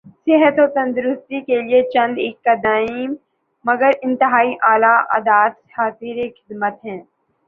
[0.25, 3.13] صحت و تندرستی کیلئے چند ایک قدیم
[3.65, 4.93] مگر انتہائی اعلی
[5.09, 6.99] عادات حاضر خدمت ہیں